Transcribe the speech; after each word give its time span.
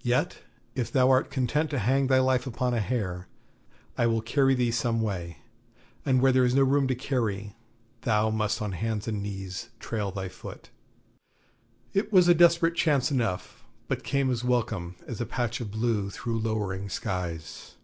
Yet, 0.00 0.38
if 0.74 0.90
thou 0.90 1.10
art 1.10 1.30
content 1.30 1.68
to 1.68 1.78
hang 1.78 2.06
thy 2.06 2.20
life 2.20 2.46
upon 2.46 2.72
a 2.72 2.80
hair, 2.80 3.28
I 3.98 4.06
will 4.06 4.22
carry 4.22 4.54
thee 4.54 4.70
some 4.70 5.02
way; 5.02 5.42
and 6.06 6.22
where 6.22 6.32
there 6.32 6.46
is 6.46 6.54
no 6.54 6.62
room 6.62 6.88
to 6.88 6.94
carry, 6.94 7.54
thou 8.00 8.30
must 8.30 8.60
down 8.60 8.72
on 8.72 8.78
hands 8.78 9.06
and 9.08 9.22
knees 9.22 9.68
and 9.70 9.78
trail 9.80 10.10
thy 10.10 10.30
foot.' 10.30 10.70
It 11.92 12.10
was 12.10 12.28
a 12.28 12.34
desperate 12.34 12.76
chance 12.76 13.10
enough, 13.10 13.62
but 13.88 14.02
came 14.02 14.30
as 14.30 14.42
welcome 14.42 14.96
as 15.06 15.20
a 15.20 15.26
patch 15.26 15.60
of 15.60 15.70
blue 15.70 16.08
through 16.08 16.38
lowering 16.38 16.88
skies. 16.88 17.74